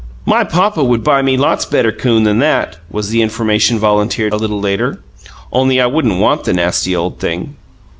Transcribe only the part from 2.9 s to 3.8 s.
the information